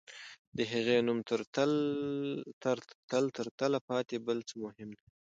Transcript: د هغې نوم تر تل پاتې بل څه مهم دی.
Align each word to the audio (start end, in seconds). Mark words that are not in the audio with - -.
د 0.57 0.59
هغې 0.71 0.97
نوم 1.07 1.19
تر 3.11 3.37
تل 3.59 3.73
پاتې 3.87 4.15
بل 4.27 4.37
څه 4.47 4.53
مهم 4.63 4.89
دی. 4.97 5.05